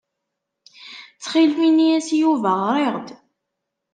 [1.13, 3.07] Ttxil-m, ini-as i Yuba ɣriɣ-d.